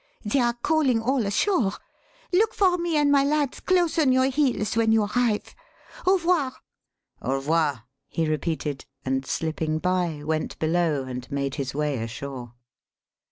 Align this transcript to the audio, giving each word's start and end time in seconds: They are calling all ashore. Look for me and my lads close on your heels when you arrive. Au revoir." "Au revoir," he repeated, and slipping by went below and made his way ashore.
They 0.25 0.39
are 0.39 0.53
calling 0.63 0.99
all 0.99 1.27
ashore. 1.27 1.73
Look 2.33 2.55
for 2.55 2.79
me 2.79 2.97
and 2.97 3.11
my 3.11 3.23
lads 3.23 3.59
close 3.59 3.99
on 3.99 4.11
your 4.11 4.31
heels 4.31 4.75
when 4.75 4.91
you 4.91 5.03
arrive. 5.03 5.53
Au 6.07 6.13
revoir." 6.15 6.53
"Au 7.21 7.35
revoir," 7.35 7.83
he 8.09 8.27
repeated, 8.27 8.87
and 9.05 9.27
slipping 9.27 9.77
by 9.77 10.23
went 10.23 10.57
below 10.57 11.03
and 11.03 11.29
made 11.31 11.53
his 11.53 11.75
way 11.75 11.99
ashore. 11.99 12.55